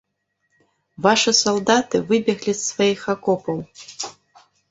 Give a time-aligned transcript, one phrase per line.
[1.05, 3.57] Вашы салдаты выбеглі з сваіх акопаў.